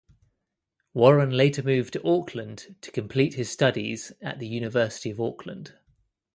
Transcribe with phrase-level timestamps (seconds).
[0.95, 5.75] Warren later moved to Auckland to complete his studies at the University of Auckland.